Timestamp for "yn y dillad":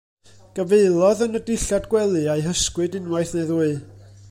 1.25-1.85